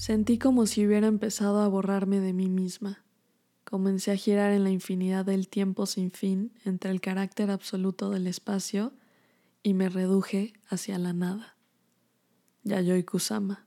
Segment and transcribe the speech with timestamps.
[0.00, 3.04] Sentí como si hubiera empezado a borrarme de mí misma.
[3.64, 8.26] Comencé a girar en la infinidad del tiempo sin fin entre el carácter absoluto del
[8.26, 8.94] espacio
[9.62, 11.54] y me reduje hacia la nada.
[12.64, 13.66] Yayoi Kusama.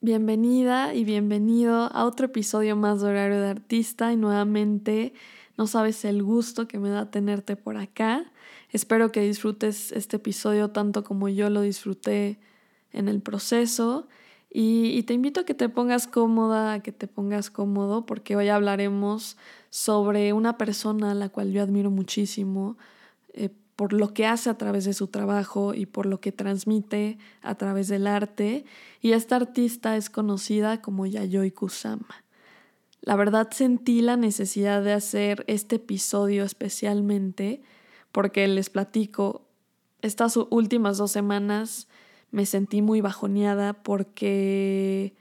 [0.00, 5.12] Bienvenida y bienvenido a otro episodio más de Horario de Artista y nuevamente
[5.58, 8.32] no sabes el gusto que me da tenerte por acá.
[8.70, 12.40] Espero que disfrutes este episodio tanto como yo lo disfruté
[12.94, 14.08] en el proceso
[14.52, 18.48] y, te invito a que te pongas cómoda, a que te pongas cómodo, porque hoy
[18.48, 19.36] hablaremos
[19.70, 22.76] sobre una persona a la cual yo admiro muchísimo
[23.32, 27.16] eh, por lo que hace a través de su trabajo y por lo que transmite
[27.42, 28.64] a través del arte.
[29.00, 32.24] Y esta artista es conocida como Yayoi Kusama.
[33.02, 37.62] La verdad sentí la necesidad de hacer este episodio especialmente
[38.10, 39.46] porque les platico,
[40.02, 41.86] estas últimas dos semanas
[42.30, 45.14] me sentí muy bajoneada porque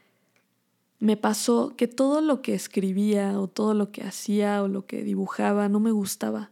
[0.99, 5.03] me pasó que todo lo que escribía o todo lo que hacía o lo que
[5.03, 6.51] dibujaba no me gustaba.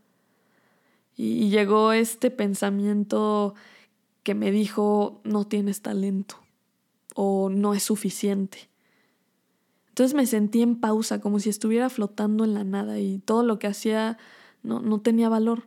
[1.16, 3.56] Y, llegó este pensamiento
[4.24, 6.36] que me dijo, no tienes talento
[7.16, 8.70] o no es suficiente.
[9.90, 13.58] Entonces me sentí en pausa, como si estuviera flotando en la nada y todo lo
[13.58, 14.18] que hacía
[14.62, 15.64] no, no tenía valor.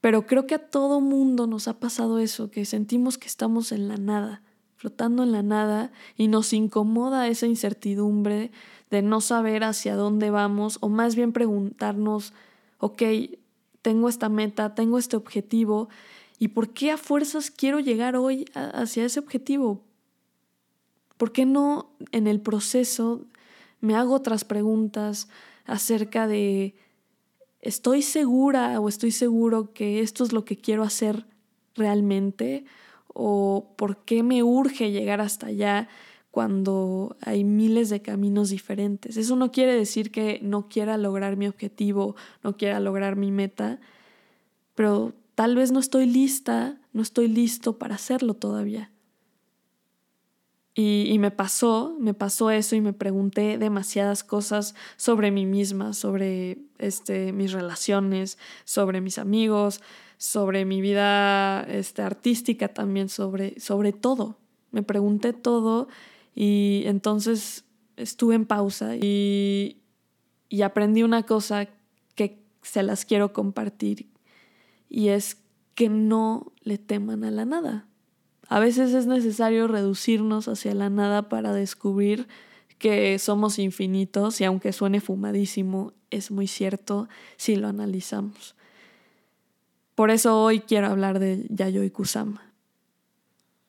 [0.00, 3.88] Pero creo que a todo mundo nos ha pasado eso, que sentimos que estamos en
[3.88, 4.42] la nada,
[4.76, 8.52] flotando en la nada, y nos incomoda esa incertidumbre
[8.90, 12.32] de no saber hacia dónde vamos, o más bien preguntarnos,
[12.78, 13.02] ok,
[13.82, 15.88] tengo esta meta, tengo este objetivo,
[16.38, 19.82] ¿y por qué a fuerzas quiero llegar hoy hacia ese objetivo?
[21.16, 23.24] ¿Por qué no en el proceso
[23.80, 25.28] me hago otras preguntas
[25.66, 26.76] acerca de
[27.60, 31.26] estoy segura o estoy seguro que esto es lo que quiero hacer
[31.74, 32.64] realmente
[33.14, 35.88] o por qué me urge llegar hasta allá
[36.30, 39.16] cuando hay miles de caminos diferentes.
[39.16, 43.80] Eso no quiere decir que no quiera lograr mi objetivo, no quiera lograr mi meta,
[44.74, 48.92] pero tal vez no estoy lista, no estoy listo para hacerlo todavía.
[50.80, 56.58] Y, me pasó, me pasó eso y me pregunté demasiadas cosas sobre mí misma, sobre
[56.78, 59.80] este, mis relaciones, sobre mis amigos,
[60.18, 64.38] sobre mi vida este, artística también, sobre, sobre todo.
[64.70, 65.88] Me pregunté todo
[66.32, 67.64] y entonces
[67.96, 69.82] estuve en pausa y,
[70.48, 71.66] y aprendí una cosa
[72.14, 74.06] que se las quiero compartir
[74.88, 75.38] y es
[75.74, 77.87] que no le teman a la nada.
[78.48, 82.26] A veces es necesario reducirnos hacia la nada para descubrir
[82.78, 88.54] que somos infinitos y aunque suene fumadísimo, es muy cierto si lo analizamos.
[89.94, 92.52] Por eso hoy quiero hablar de Yayoi Kusama.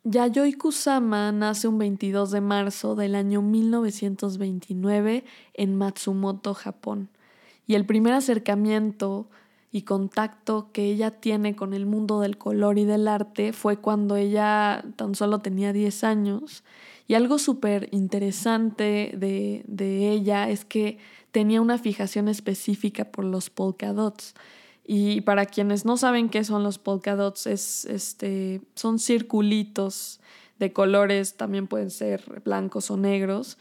[0.05, 5.25] Yayoi Kusama nace un 22 de marzo del año 1929
[5.55, 7.09] en Matsumoto, Japón.
[7.67, 9.29] Y el primer acercamiento
[9.71, 14.15] y contacto que ella tiene con el mundo del color y del arte fue cuando
[14.15, 16.63] ella tan solo tenía 10 años.
[17.07, 20.97] Y algo súper interesante de, de, ella es que
[21.31, 24.33] tenía una fijación específica por los polka dots.
[24.85, 30.19] Y para quienes no saben qué son los polka dots, es, este, son circulitos
[30.57, 33.57] de colores, también pueden ser blancos o negros,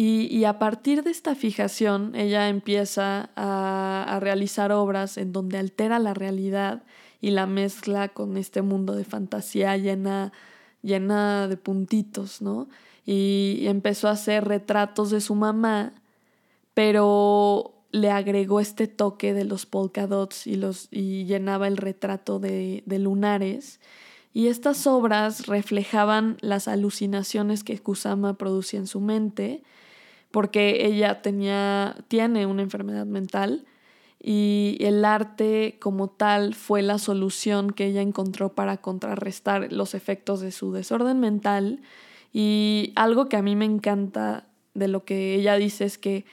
[0.00, 6.14] y, a partir de esta fijación, ella empieza a, realizar obras en donde altera la
[6.14, 6.84] realidad
[7.20, 10.32] y la mezcla con este mundo de fantasía llena,
[10.82, 12.68] llena de puntitos, ¿no?
[13.06, 15.94] Y, empezó a hacer retratos de su mamá,
[16.74, 22.38] pero le agregó este toque de los polka dots y, los, y llenaba el retrato
[22.38, 23.80] de, de lunares.
[24.32, 29.64] Y estas obras reflejaban las alucinaciones que Kusama producía en su mente
[30.30, 33.64] porque ella tenía, tiene una enfermedad mental
[34.20, 40.40] y el arte como tal fue la solución que ella encontró para contrarrestar los efectos
[40.40, 41.80] de su desorden mental
[42.32, 46.24] y algo que a mí me encanta de lo que ella dice es que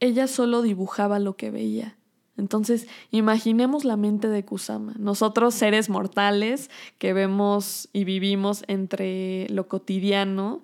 [0.00, 1.96] ella solo dibujaba lo que veía.
[2.36, 9.66] Entonces, imaginemos la mente de Kusama, nosotros seres mortales que vemos y vivimos entre lo
[9.66, 10.62] cotidiano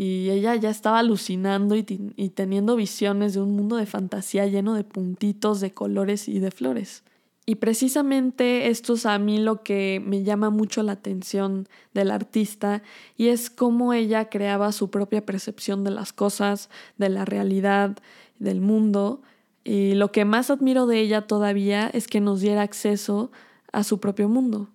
[0.00, 4.84] y ella ya estaba alucinando y, teniendo visiones de un mundo de fantasía lleno de
[4.84, 7.02] puntitos, de colores y de flores.
[7.46, 12.84] Y precisamente esto es a mí lo que me llama mucho la atención del artista
[13.16, 17.98] y es cómo ella creaba su propia percepción de las cosas, de la realidad,
[18.38, 19.20] del mundo.
[19.64, 23.32] Y lo que más admiro de ella todavía es que nos diera acceso
[23.72, 24.68] a su propio mundo.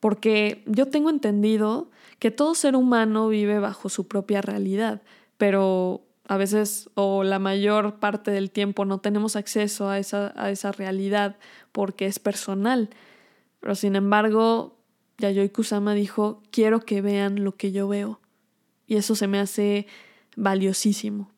[0.00, 1.90] porque yo tengo entendido
[2.20, 5.02] que todo ser humano vive bajo su propia realidad,
[5.38, 10.50] pero a veces o la mayor parte del tiempo no tenemos acceso a esa, a
[10.50, 11.38] esa realidad
[11.72, 12.90] porque es personal.
[13.58, 14.76] Pero sin embargo,
[15.18, 18.20] Yayoi Kusama dijo, quiero que vean lo que yo veo.
[18.86, 19.86] Y eso se me hace
[20.36, 21.30] valiosísimo.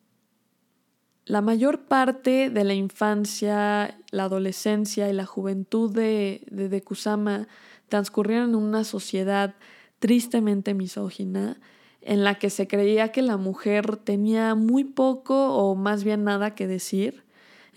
[1.25, 7.47] La mayor parte de la infancia, la adolescencia y la juventud de, de, de Kusama
[7.87, 9.55] transcurrieron en una sociedad
[10.03, 11.61] tristemente misógina,
[12.01, 16.55] en la que se creía que la mujer tenía muy poco o más bien nada
[16.55, 17.23] que decir.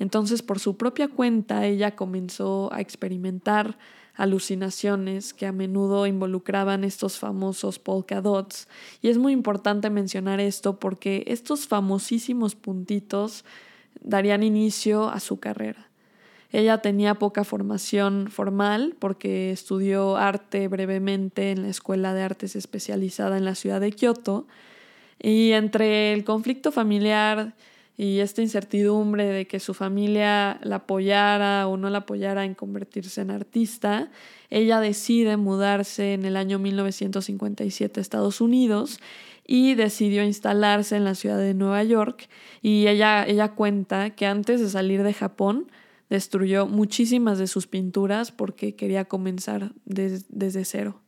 [0.01, 3.79] Entonces, por su propia cuenta, ella comenzó a experimentar
[4.17, 8.67] alucinaciones que a menudo involucraban estos famosos polka dots.
[9.03, 13.45] Y es muy importante mencionar esto porque estos famosísimos puntitos
[14.01, 15.87] darían inicio a su carrera.
[16.53, 23.37] Ella tenía poca formación formal porque estudió arte brevemente en la Escuela de Artes especializada
[23.37, 24.47] en la ciudad de Kioto.
[25.21, 27.55] Y entre el conflicto familiar
[27.97, 33.23] y esta incertidumbre de que su familia la apoyara o no la apoyara en convertirse
[33.23, 34.11] en artista,
[34.51, 39.01] ella decide mudarse en el año 1957 a Estados Unidos
[39.47, 42.29] y decidió instalarse en la ciudad de Nueva York.
[42.63, 45.71] Y ella, ella cuenta que antes de salir de Japón
[46.09, 51.01] destruyó muchísimas de sus pinturas porque quería comenzar desde cero.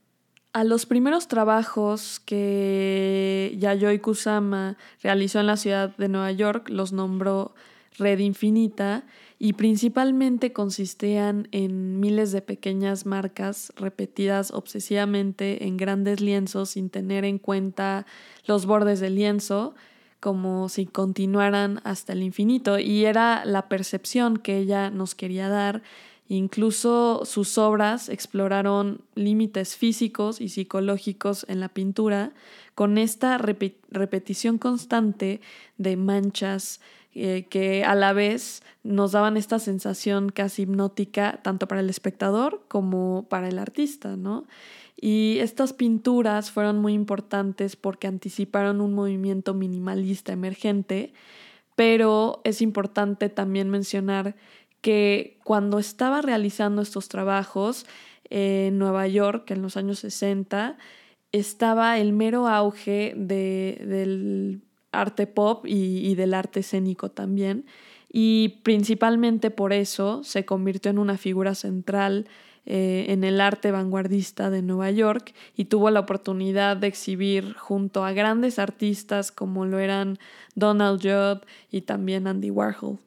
[0.53, 6.93] A los primeros trabajos que Yayoi Kusama realizó en la ciudad de Nueva York los
[6.93, 7.55] nombró
[7.99, 9.05] Red Infinita
[9.39, 17.25] y principalmente consistían en miles de pequeñas marcas repetidas obsesivamente en grandes lienzos sin tener
[17.25, 18.07] en cuenta
[18.47, 19.75] los bordes del lienzo
[20.21, 25.83] como si continuaran hasta el infinito y era la percepción que ella nos quería dar.
[26.29, 32.33] Incluso sus obras exploraron límites físicos y psicológicos en la pintura
[32.75, 35.41] con esta repetición constante
[35.79, 36.81] de manchas
[37.15, 42.63] eh, que a la vez nos daban esta sensación casi hipnótica tanto para el espectador
[42.69, 44.47] como para el artista, ¿no?
[45.01, 51.13] Y estas pinturas fueron muy importantes porque anticiparon un movimiento minimalista emergente,
[51.77, 54.35] pero es importante también mencionar
[54.81, 57.87] que cuando estaba realizando estos trabajos
[58.29, 60.77] en Nueva York en los años 60,
[61.31, 67.67] estaba el mero auge de, del arte pop y, y del arte escénico también,
[68.11, 72.27] y principalmente por eso se convirtió en una figura central
[72.71, 78.05] eh, en el arte vanguardista de Nueva York y tuvo la oportunidad de exhibir junto
[78.05, 80.19] a grandes artistas como lo eran
[80.55, 82.99] Donald Judd y también Andy Warhol.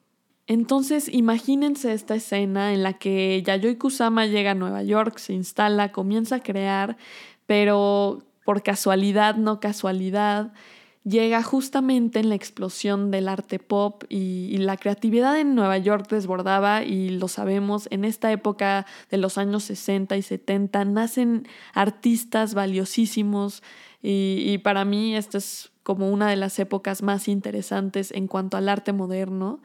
[0.47, 5.91] Entonces, imagínense esta escena en la que Yayoi Kusama llega a Nueva York, se instala,
[5.91, 6.97] comienza a crear,
[7.45, 10.53] pero por casualidad, no casualidad,
[11.03, 16.83] llega justamente en la explosión del arte pop y, la creatividad en Nueva York desbordaba
[16.83, 23.63] y lo sabemos, en esta época de los años 60 y 70 nacen artistas valiosísimos
[24.03, 28.57] y, y para mí esta es como una de las épocas más interesantes en cuanto
[28.57, 29.59] al arte moderno.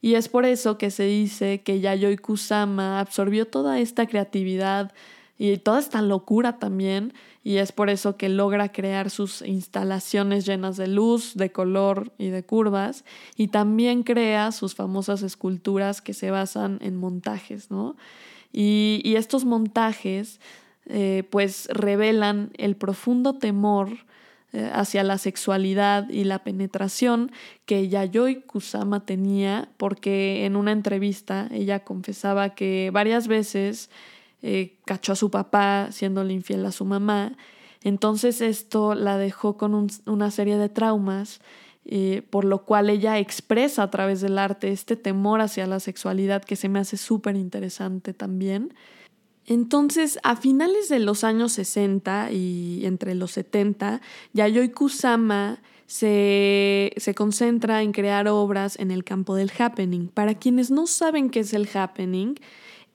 [0.00, 4.92] Y es por eso que se dice que Yayoi Kusama absorbió toda esta creatividad
[5.38, 7.14] y toda esta locura también
[7.44, 12.28] y es por eso que logra crear sus instalaciones llenas de luz, de color y
[12.28, 13.04] de curvas
[13.36, 17.96] y también crea sus famosas esculturas que se basan en montajes, ¿no?
[18.52, 20.40] Y, estos montajes
[20.86, 23.90] eh, pues revelan el profundo temor
[24.52, 27.30] eh, hacia la sexualidad y la penetración
[27.66, 33.90] que Yayoi Kusama tenía porque en una entrevista ella confesaba que varias veces
[34.42, 37.36] eh, cachó a su papá siéndole infiel a su mamá.
[37.82, 41.40] Entonces esto la dejó con una serie de traumas,
[41.84, 46.44] eh, por lo cual ella expresa a través del arte este temor hacia la sexualidad
[46.44, 48.74] que se me hace súper interesante también.
[49.46, 54.02] Entonces, a finales de los años 60 y entre los 70,
[54.34, 60.08] Yayoi Kusama se, se, concentra en crear obras en el campo del happening.
[60.08, 62.34] Para quienes no saben qué es el happening,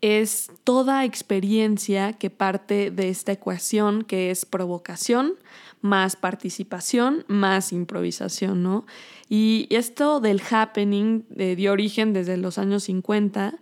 [0.03, 5.35] es toda experiencia que parte de esta ecuación que es provocación
[5.79, 8.85] más participación más improvisación, ¿no?
[9.29, 13.55] Y esto del happening eh, dio origen desde los años 50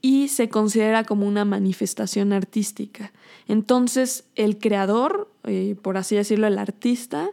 [0.00, 3.12] y se considera como una manifestación artística.
[3.48, 7.30] Entonces, el creador, eh, por así decirlo, el artista,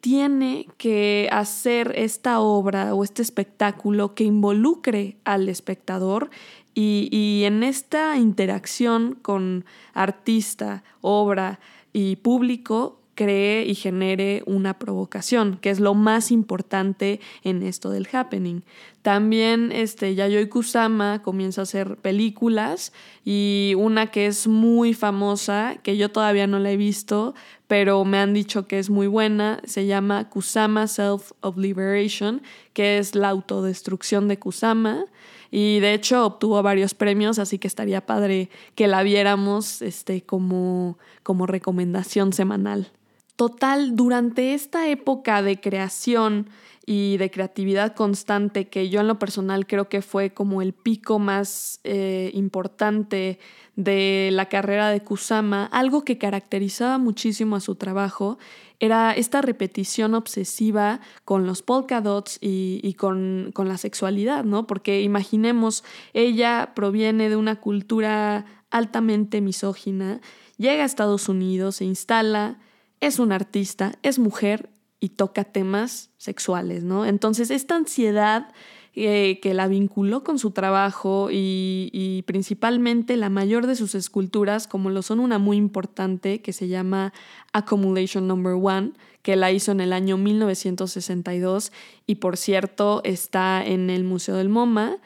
[0.00, 6.30] tiene que hacer esta obra o este espectáculo que involucre al espectador
[6.76, 9.64] y, y en esta interacción con
[9.94, 11.58] artista, obra
[11.92, 18.06] y público, cree y genere una provocación, que es lo más importante en esto del
[18.12, 18.62] happening.
[19.02, 22.92] También este, Yayoi Kusama comienza a hacer películas
[23.24, 27.34] y una que es muy famosa, que yo todavía no la he visto,
[27.66, 32.42] pero me han dicho que es muy buena, se llama Kusama Self of Liberation,
[32.74, 35.06] que es la autodestrucción de Kusama.
[35.58, 40.98] Y de hecho obtuvo varios premios, así que estaría padre que la viéramos este, como,
[41.22, 42.92] como recomendación semanal.
[43.36, 46.50] Total, durante esta época de creación
[46.84, 51.18] y de creatividad constante, que yo en lo personal creo que fue como el pico
[51.18, 53.38] más eh, importante
[53.76, 58.38] de la carrera de Kusama, algo que caracterizaba muchísimo a su trabajo
[58.80, 64.66] era esta repetición obsesiva con los polka dots y, con, con, la sexualidad, ¿no?
[64.66, 70.20] Porque imaginemos, ella proviene de una cultura altamente misógina,
[70.58, 72.58] llega a Estados Unidos, se instala,
[73.00, 77.06] es una artista, es mujer y toca temas sexuales, ¿no?
[77.06, 78.52] Entonces, esta ansiedad
[78.96, 84.66] eh, que la vinculó con su trabajo y, y, principalmente la mayor de sus esculturas,
[84.66, 87.12] como lo son una muy importante que se llama
[87.52, 91.72] Accumulation Number One, que la hizo en el año 1962
[92.06, 94.96] y por cierto está en el Museo del MoMA.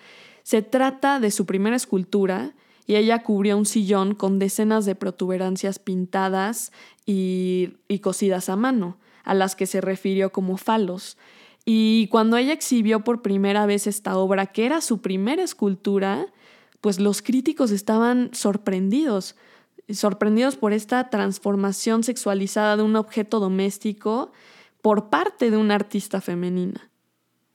[0.43, 2.55] Se trata de su primera escultura
[2.87, 6.73] y ella cubrió un sillón con decenas de protuberancias pintadas
[7.07, 11.17] y, cosidas a mano, a las que se refirió como falos.
[11.73, 16.27] Y cuando ella exhibió por primera vez esta obra, que era su primera escultura,
[16.81, 19.37] pues los críticos estaban sorprendidos,
[19.89, 24.33] sorprendidos por esta transformación sexualizada de un objeto doméstico
[24.83, 26.90] por parte de una artista femenina.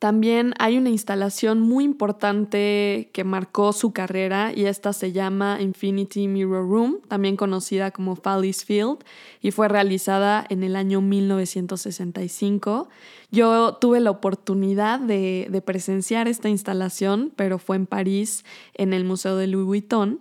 [0.06, 6.28] También hay una instalación muy importante que marcó su carrera y esta se llama Infinity
[6.28, 9.00] Mirror Room, también conocida como Fallis Field,
[9.42, 12.88] y fue realizada en el año 1965.
[13.32, 18.46] Yo tuve la oportunidad de, presenciar esta instalación, pero fue en París,
[18.76, 20.20] en el Museo de Louis Vuitton.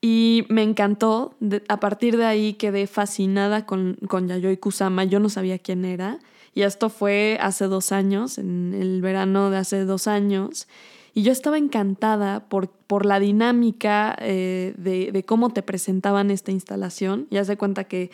[0.00, 1.34] Y me encantó,
[1.68, 6.18] a partir de ahí quedé fascinada con, con Yayoi Kusama, yo no sabía quién era,
[6.54, 10.68] y esto fue hace dos años, en el verano de hace dos años.
[11.12, 16.50] Y yo estaba encantada por, por la dinámica eh, de, de, cómo te presentaban esta
[16.50, 17.26] instalación.
[17.30, 18.10] Ya se cuenta que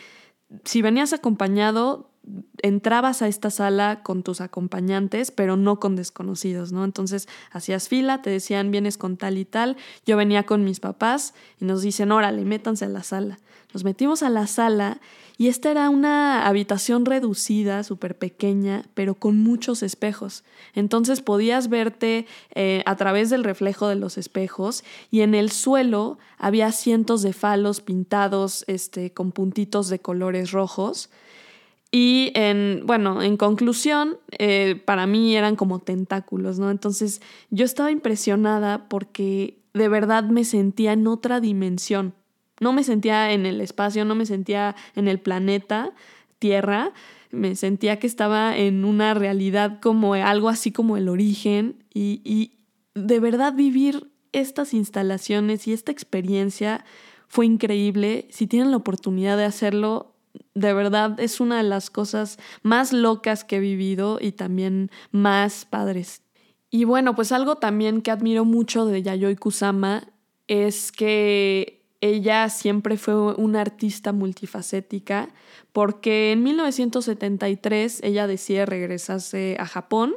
[0.64, 2.10] si venías acompañado,
[2.62, 6.84] entrabas a esta sala con tus acompañantes, pero no con desconocidos, ¿no?
[6.84, 9.76] Entonces hacías fila, te decían, vienes con tal y tal.
[10.04, 13.38] Yo venía con mis papás y nos dicen, órale, métanse a la sala.
[13.72, 15.00] Nos metimos a la sala
[15.38, 20.44] y esta era una habitación reducida, súper pequeña, pero con muchos espejos.
[20.74, 26.18] Entonces podías verte eh, a través del reflejo de los espejos y en el suelo
[26.38, 31.10] había cientos de falos pintados este, con puntitos de colores rojos.
[31.92, 36.70] Y en, bueno, en conclusión, eh, para mí eran como tentáculos, ¿no?
[36.70, 42.14] Entonces yo estaba impresionada porque de verdad me sentía en otra dimensión.
[42.60, 45.92] No me sentía en el espacio, no me sentía en el planeta
[46.38, 46.92] Tierra,
[47.30, 52.52] me sentía que estaba en una realidad como algo así como el origen y, y
[52.94, 56.84] de verdad vivir estas instalaciones y esta experiencia
[57.28, 58.26] fue increíble.
[58.30, 60.15] Si tienen la oportunidad de hacerlo,
[60.54, 65.64] de verdad es una de las cosas más locas que he vivido y también más
[65.64, 66.22] padres.
[66.70, 70.08] Y bueno, pues algo también que admiro mucho de Yayoi Kusama
[70.48, 75.28] es que ella siempre fue una artista multifacética
[75.72, 80.16] porque en 1973 ella decide regresarse a Japón,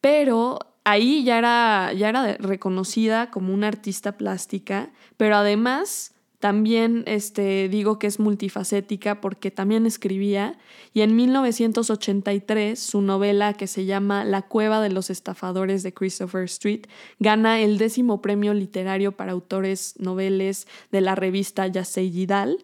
[0.00, 7.68] pero ahí ya era, ya era reconocida como una artista plástica, pero además también este,
[7.68, 10.58] digo que es multifacética porque también escribía
[10.92, 16.42] y en 1983 su novela que se llama La cueva de los estafadores de Christopher
[16.46, 16.86] Street
[17.20, 22.58] gana el décimo premio literario para autores noveles de la revista Yasei Gidal.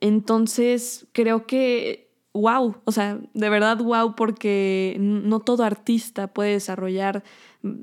[0.00, 2.07] Entonces creo que
[2.38, 7.24] wow, o sea, de verdad wow porque no todo artista puede desarrollar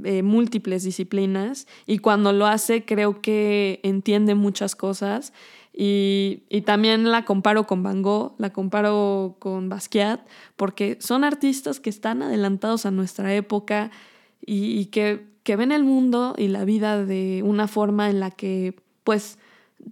[0.03, 5.33] eh, múltiples disciplinas y cuando lo hace creo que entiende muchas cosas
[5.77, 10.21] y, también la comparo con Van Gogh, la comparo con Basquiat,
[10.55, 13.91] porque son artistas que están adelantados a nuestra época
[14.39, 18.75] y, que, que ven el mundo y la vida de una forma en la que
[19.03, 19.38] pues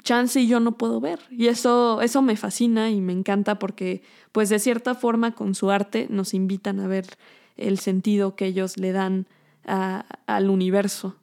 [0.03, 1.19] chance y yo no puedo ver.
[1.29, 5.71] Y eso, eso me fascina y me encanta porque, pues de cierta forma, con su
[5.71, 7.05] arte nos invitan a ver
[7.57, 9.27] el sentido que ellos le dan
[9.65, 11.15] al universo.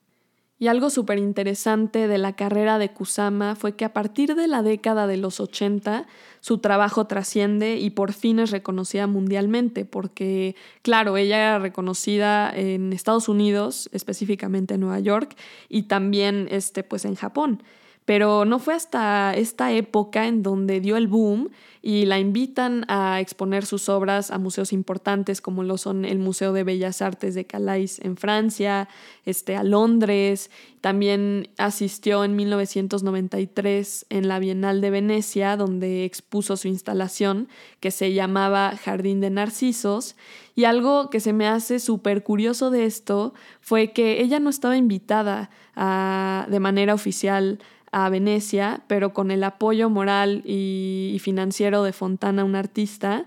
[0.61, 4.63] Y algo súper interesante de la carrera de Kusama fue que a partir de la
[4.63, 6.07] década de los 80
[6.41, 12.93] su trabajo trasciende y por fin es reconocida mundialmente, porque claro, ella era reconocida en
[12.93, 15.35] Estados Unidos, específicamente en Nueva York,
[15.71, 17.63] y también este, pues en Japón.
[18.11, 21.51] Pero no fue hasta esta época en donde dio el boom
[21.81, 26.53] y la invitan a exponer sus obras a museos importantes como lo son el Museo
[26.53, 28.89] de Bellas Artes de Calais en Francia,
[29.27, 30.51] este, a Londres.
[30.81, 37.49] También asistió en 1993 en la Bienal de Venecia, donde expuso su instalación
[37.79, 40.17] que se llamaba Jardín de Narcisos.
[40.57, 44.77] Y algo que se me hace súper curioso de esto fue que ella no estaba
[44.77, 47.61] invitada a, de manera oficial
[47.93, 53.27] a Venecia, pero con el apoyo moral y, financiero de Fontana, un artista,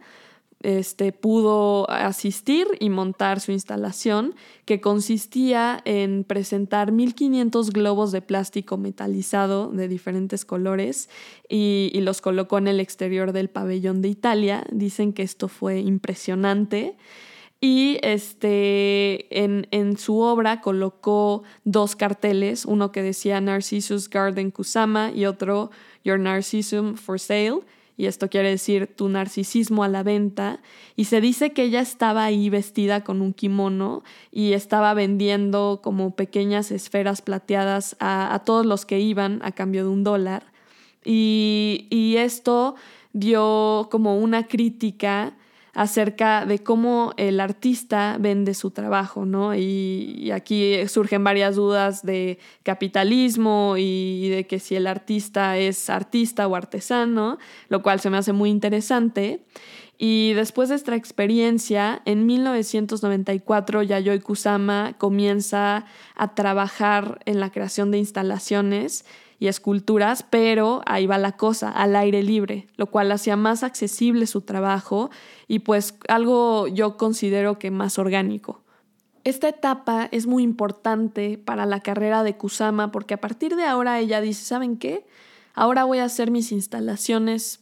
[0.61, 8.77] este, pudo asistir y montar su instalación, que consistía en presentar 1500 globos de plástico
[8.77, 11.09] metalizado de diferentes colores
[11.49, 14.63] y, y, los colocó en el exterior del pabellón de Italia.
[14.71, 16.95] Dicen que esto fue impresionante.
[17.65, 25.13] Y este, en, en, su obra colocó dos carteles, uno que decía Narcissus Garden Kusama
[25.15, 25.71] y otro
[26.03, 27.61] Your Narcissism for Sale.
[27.95, 30.59] Y esto quiere decir tu narcisismo a la venta.
[30.97, 36.17] Y se dice que ella estaba ahí vestida con un kimono y estaba vendiendo como
[36.17, 40.51] pequeñas esferas plateadas a, a todos los que iban a cambio de un dólar.
[41.05, 42.75] Y, y esto
[43.13, 45.37] dio como una crítica
[45.73, 49.55] acerca de cómo el artista vende su trabajo, ¿no?
[49.55, 56.47] Y, aquí surgen varias dudas de capitalismo y, de que si el artista es artista
[56.47, 57.39] o artesano,
[57.69, 59.43] lo cual se me hace muy interesante.
[59.97, 67.91] Y después de esta experiencia, en 1994 Yayoi Kusama comienza a trabajar en la creación
[67.91, 69.05] de instalaciones
[69.43, 74.25] y esculturas, pero ahí va la cosa, al aire libre, lo cual hacía más accesible
[74.25, 75.09] su trabajo
[75.49, 78.63] y pues algo yo considero que más orgánico.
[79.25, 83.99] Esta etapa es muy importante para la carrera de Kusama porque a partir de ahora
[83.99, 85.05] ella dice, ¿saben qué?
[85.53, 87.59] Ahora voy a hacer mis instalaciones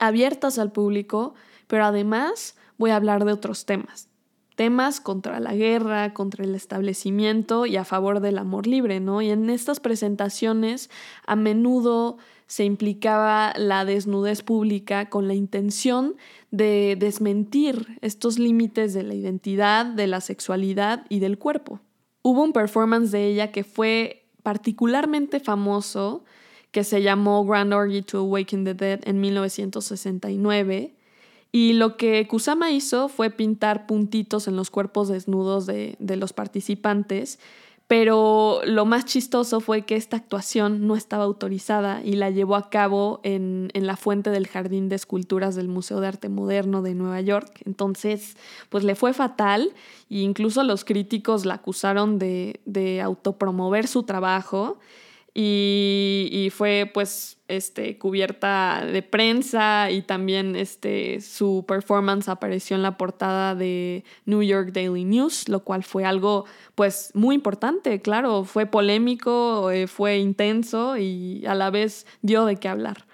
[0.00, 1.34] abiertas al público,
[1.68, 4.08] pero además voy a hablar de otros temas
[4.54, 9.20] temas contra la guerra, contra el establecimiento y a favor del amor libre, ¿no?
[9.22, 10.90] Y en estas presentaciones
[11.26, 16.14] a menudo se implicaba la desnudez pública con la intención
[16.50, 21.80] de desmentir estos límites de la identidad, de la sexualidad y del cuerpo.
[22.22, 26.24] Hubo un performance de ella que fue particularmente famoso,
[26.70, 30.93] que se llamó Grand Orgy to Awaken the Dead en 1969
[31.54, 37.38] y lo que Kusama hizo fue pintar puntitos en los cuerpos desnudos de, los participantes,
[37.86, 42.70] pero lo más chistoso fue que esta actuación no estaba autorizada y la llevó a
[42.70, 47.20] cabo en, la fuente del Jardín de Esculturas del Museo de Arte Moderno de Nueva
[47.20, 47.60] York.
[47.64, 48.36] Entonces,
[48.68, 49.74] pues le fue fatal
[50.10, 54.80] e incluso los críticos la acusaron de, de autopromover su trabajo
[55.36, 62.96] y, fue pues este, cubierta de prensa y también este, su performance apareció en la
[62.96, 66.44] portada de New York Daily News, lo cual fue algo
[66.76, 72.56] pues muy importante, claro, fue polémico, eh, fue intenso y a la vez dio de
[72.56, 73.04] qué hablar.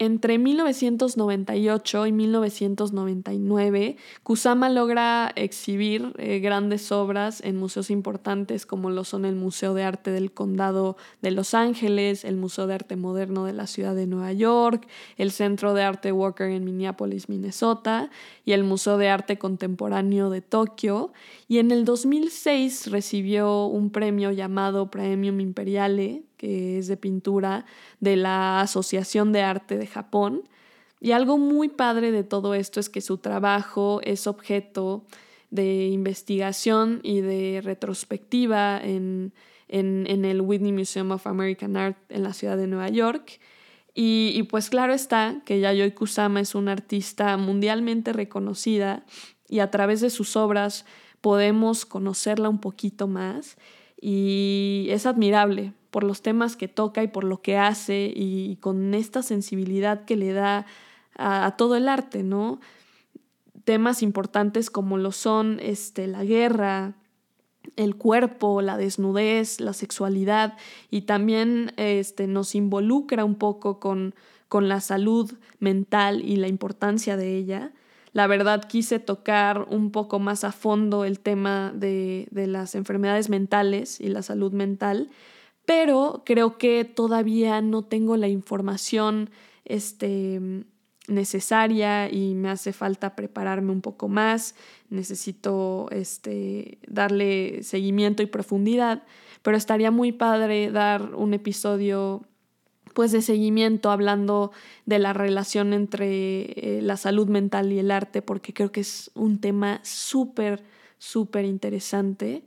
[0.00, 9.02] Entre 1998 y 1999, Kusama logra exhibir eh, grandes obras en museos importantes como lo
[9.02, 13.44] son el Museo de Arte del Condado de Los Ángeles, el Museo de Arte Moderno
[13.44, 18.08] de la Ciudad de Nueva York, el Centro de Arte Walker en Minneapolis, Minnesota
[18.44, 21.12] y el Museo de Arte Contemporáneo de Tokio.
[21.48, 27.66] Y en el 2006 recibió un premio llamado Premium Imperiale que es de pintura
[28.00, 30.48] de la Asociación de Arte de Japón.
[31.00, 35.04] Y algo muy padre de todo esto es que su trabajo es objeto
[35.50, 39.32] de investigación y de retrospectiva en,
[39.68, 43.40] el Whitney Museum of American Art en la ciudad de Nueva York.
[43.94, 49.04] Y, y, pues claro está que Yayoi Kusama es una artista mundialmente reconocida
[49.48, 50.84] y a través de sus obras
[51.20, 53.56] podemos conocerla un poquito más
[54.00, 58.94] y es admirable por los temas que toca y por lo que hace y con
[58.94, 60.66] esta sensibilidad que le da
[61.16, 62.60] a, todo el arte, ¿no?
[63.64, 66.94] Temas importantes como lo son este, la guerra,
[67.76, 70.56] el cuerpo, la desnudez, la sexualidad
[70.90, 74.14] y también este, nos involucra un poco con,
[74.48, 77.72] con la salud mental y la importancia de ella.
[78.12, 84.00] la verdad quise tocar un poco más a fondo el tema de, las enfermedades mentales
[84.00, 85.10] y la salud mental,
[85.68, 89.28] pero creo que todavía no tengo la información
[89.66, 90.40] este,
[91.08, 94.54] necesaria y me hace falta prepararme un poco más,
[94.88, 99.02] necesito este, darle seguimiento y profundidad,
[99.42, 102.22] pero estaría muy padre dar un episodio
[102.94, 104.52] pues de seguimiento hablando
[104.86, 109.10] de la relación entre eh, la salud mental y el arte, porque creo que es
[109.14, 110.64] un tema súper,
[110.96, 112.42] súper interesante.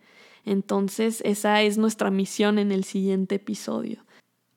[0.45, 4.03] Entonces, esa es nuestra misión en el siguiente episodio.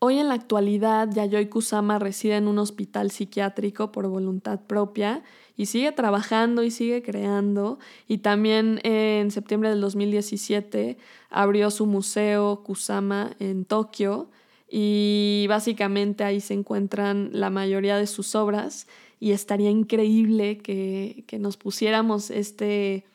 [0.07, 5.23] Hoy en la actualidad, Yayoi Kusama reside en un hospital psiquiátrico por voluntad propia
[5.57, 7.79] y sigue trabajando y sigue creando.
[8.07, 10.99] Y también en septiembre del 2017
[11.31, 14.29] abrió su museo Kusama en Tokio
[14.70, 18.87] y básicamente ahí se encuentran la mayoría de sus obras
[19.20, 23.07] y estaría increíble que, que nos pusiéramos este,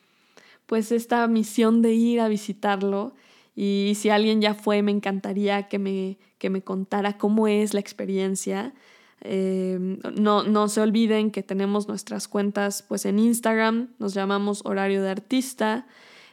[0.69, 3.15] pues esta misión de ir a visitarlo
[3.55, 7.79] y si alguien ya fue, me encantaría que me, que me contara cómo es la
[7.79, 8.75] experiencia.
[9.21, 15.01] Em, no, no se olviden que tenemos nuestras cuentas pues en Instagram, nos llamamos Horario
[15.01, 15.87] de Artista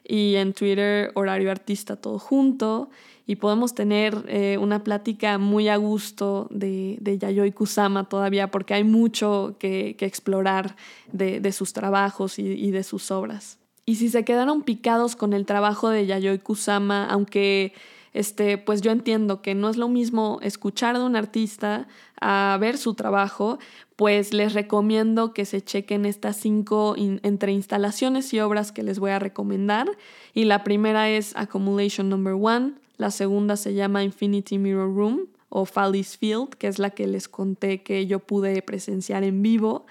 [0.04, 2.90] y en Twitter Horario Artista todo junto
[3.26, 8.74] y podemos tener eh, una plática muy a gusto de, de, Yayoi Kusama todavía porque
[8.74, 10.76] hay mucho que, explorar
[11.10, 13.58] de, de, sus trabajos y de sus obras.
[13.86, 17.72] Y si se quedaron picados con el trabajo de Yayoi Kusama, aunque
[18.14, 21.86] este, pues yo entiendo que no es lo mismo escuchar de un artista
[22.20, 23.58] a ver su trabajo,
[23.94, 29.10] pues les recomiendo que se chequen estas cinco entre instalaciones y obras que les voy
[29.10, 29.86] a recomendar.
[30.34, 35.64] Y la primera es Accumulation Number One, la segunda se llama Infinity Mirror Room o
[35.64, 39.86] Fallis Field, que es la que les conté que yo pude presenciar en vivo.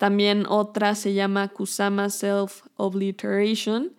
[0.00, 3.92] También otra se llama Kusama Self Obliteration.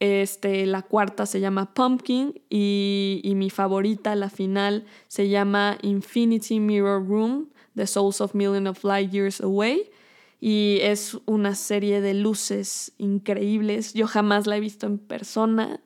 [0.00, 6.58] Este, la cuarta se llama Pumpkin y, y, mi favorita, la final, se llama Infinity
[6.58, 9.92] Mirror Room, The Souls of Million of Light Years Away.
[10.40, 13.94] Y es una serie de luces increíbles.
[13.94, 15.80] Yo jamás la he visto en persona.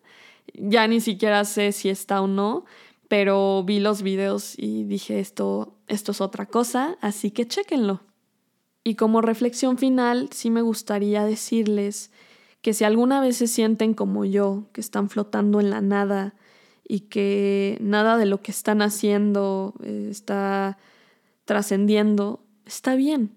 [0.55, 2.65] Ya ni siquiera sé si está o no,
[3.09, 8.01] pero vi los videos y dije esto, esto es otra cosa, así que chéquenlo.
[8.85, 12.11] Y como reflexión final, sí me gustaría decirles
[12.61, 16.35] que si alguna vez se sienten como yo, que están flotando en la nada
[16.87, 20.77] y que nada de lo que están haciendo eh, está
[21.47, 23.33] trascendiendo, está bien.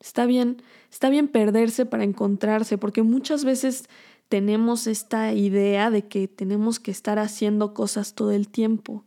[0.00, 3.88] Está bien, está bien perderse para encontrarse, porque muchas veces
[4.28, 9.06] tenemos esta idea de que tenemos que estar haciendo cosas todo el tiempo,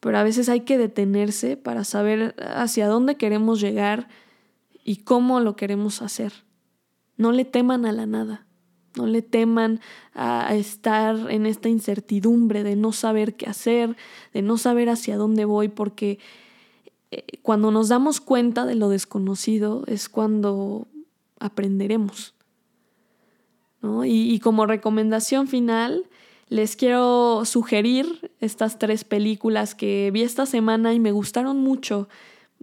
[0.00, 4.08] pero a veces hay que detenerse para saber hacia dónde queremos llegar
[4.88, 6.32] y cómo lo queremos hacer.
[7.18, 8.46] No le teman a la nada,
[8.96, 9.80] no le teman
[10.14, 13.98] a estar en esta incertidumbre de no saber qué hacer,
[14.32, 16.18] de no saber hacia dónde voy, porque
[17.10, 20.88] eh, cuando nos damos cuenta de lo desconocido es cuando
[21.38, 22.32] aprenderemos.
[24.06, 26.06] Y, y como recomendación final,
[26.48, 32.08] les quiero sugerir estas tres películas que vi esta semana y me gustaron mucho.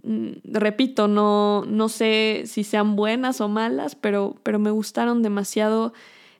[0.02, 5.92] Mm, repito, no, no sé si sean buenas o malas, pero, pero me gustaron demasiado.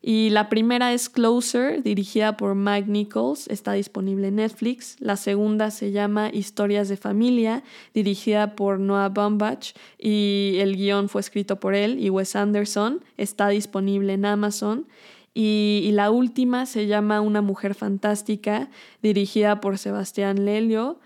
[0.03, 4.97] Y la primera es Closer, dirigida por Mike Nichols, está disponible en Netflix.
[5.01, 11.23] La segunda se llama Historias de Familia, dirigida por Noah Baumbach y el guion fue
[11.23, 14.87] escrito por él y Wes Anderson, está disponible en Amazon.
[15.35, 18.71] Y, y la última se llama Una Mujer Fantástica,
[19.03, 21.01] dirigida por Sebastián Lelio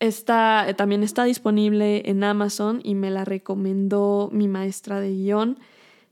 [0.00, 5.58] Está, también está disponible en Amazon y me la recomendó mi maestra de guion.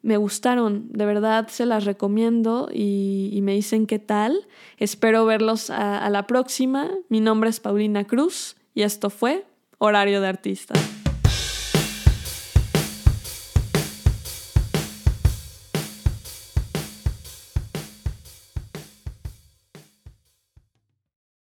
[0.03, 4.47] Me gustaron, de verdad se las recomiendo y, me dicen qué tal.
[4.79, 6.91] Espero verlos a la próxima.
[7.09, 9.45] Mi nombre es Paulina Cruz y esto fue
[9.79, 10.75] Horario de Artista.